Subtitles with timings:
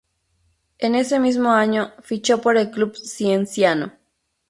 [0.79, 3.91] En ese mismo año fichó por el club Cienciano.